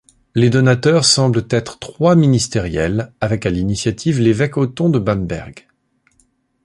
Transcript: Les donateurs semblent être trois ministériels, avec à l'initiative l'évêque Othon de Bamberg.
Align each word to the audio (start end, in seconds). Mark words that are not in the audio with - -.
Les 0.33 0.49
donateurs 0.49 1.05
semblent 1.05 1.45
être 1.51 1.77
trois 1.77 2.15
ministériels, 2.15 3.13
avec 3.21 3.45
à 3.45 3.51
l'initiative 3.51 4.19
l'évêque 4.19 4.57
Othon 4.57 4.89
de 4.89 4.97
Bamberg. 4.97 5.67